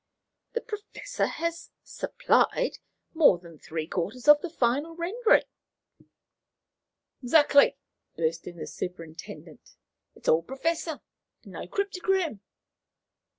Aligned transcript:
"The 0.53 0.61
Professor 0.61 1.27
has 1.27 1.69
'supplied' 1.83 2.79
more 3.13 3.37
than 3.37 3.59
three 3.59 3.85
quarters 3.85 4.27
of 4.27 4.41
the 4.41 4.49
final 4.49 4.95
rendering." 4.95 5.43
"Exactly," 7.21 7.77
burst 8.17 8.47
in 8.47 8.57
the 8.57 8.65
superintendent; 8.65 9.75
"it's 10.15 10.27
all 10.27 10.41
Professor 10.41 11.01
and 11.43 11.51
no 11.53 11.67
cryptogram." 11.67 12.41